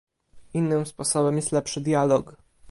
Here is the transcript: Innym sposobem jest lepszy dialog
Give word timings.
Innym 0.53 0.85
sposobem 0.85 1.35
jest 1.35 1.51
lepszy 1.51 1.81
dialog 1.81 2.35